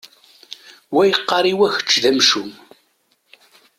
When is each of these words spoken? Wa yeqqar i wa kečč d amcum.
Wa 0.93 1.01
yeqqar 1.05 1.45
i 1.51 1.53
wa 1.59 1.67
kečč 1.75 1.91
d 2.03 2.05
amcum. 2.09 2.51